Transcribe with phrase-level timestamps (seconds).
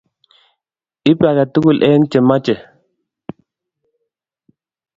[1.11, 2.55] Ip agetugul eng che mache